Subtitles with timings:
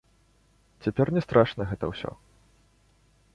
[0.85, 2.11] Цяпер не страшна гэта ўсё.